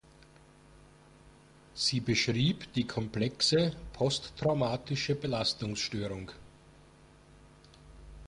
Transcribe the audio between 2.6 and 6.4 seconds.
die komplexe posttraumatische Belastungsstörung.